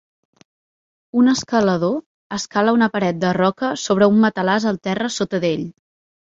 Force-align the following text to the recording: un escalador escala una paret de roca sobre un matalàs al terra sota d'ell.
un 1.19 1.27
escalador 1.33 1.99
escala 2.37 2.73
una 2.77 2.87
paret 2.95 3.19
de 3.25 3.35
roca 3.39 3.71
sobre 3.83 4.09
un 4.15 4.19
matalàs 4.25 4.67
al 4.73 4.81
terra 4.89 5.13
sota 5.19 5.43
d'ell. 5.47 5.65